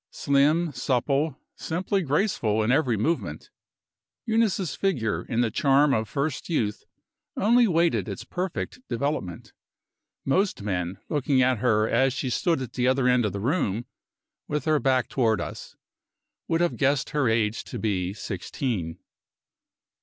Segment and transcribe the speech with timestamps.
[0.09, 3.51] Slim, supple, simply graceful in every movement,
[4.25, 6.85] Eunice's figure, in the charm of first youth,
[7.37, 9.53] only waited its perfect development.
[10.25, 13.85] Most men, looking at her as she stood at the other end of the room
[14.47, 15.75] with her back toward us,
[16.47, 18.97] would have guessed her age to be sixteen.